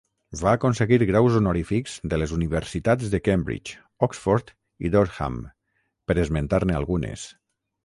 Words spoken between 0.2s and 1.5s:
Va aconseguir graus